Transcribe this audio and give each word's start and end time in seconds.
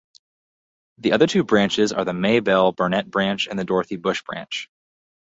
The 0.97 1.11
other 1.11 1.27
two 1.27 1.43
branches 1.43 1.93
are 1.93 2.03
the 2.03 2.11
Maybelle 2.13 2.73
Burnette 2.73 3.05
Branch 3.05 3.47
and 3.47 3.59
the 3.59 3.63
Dorothy 3.63 3.97
Busch 3.97 4.23
Branch. 4.23 4.67